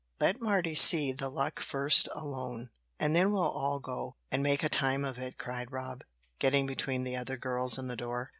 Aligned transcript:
Let 0.19 0.39
Mardy 0.41 0.73
see 0.75 1.11
the 1.11 1.29
luck 1.29 1.59
first 1.59 2.09
alone, 2.15 2.71
and 2.99 3.15
then 3.15 3.31
we'll 3.31 3.43
all 3.47 3.79
go, 3.79 4.15
and 4.31 4.41
make 4.41 4.63
a 4.63 4.67
time 4.67 5.05
of 5.05 5.19
it," 5.19 5.37
cried 5.37 5.71
Rob, 5.71 6.03
getting 6.39 6.65
between 6.65 7.03
the 7.03 7.15
other 7.15 7.37
girls 7.37 7.77
and 7.77 7.87
the 7.87 7.95
door. 7.95 8.29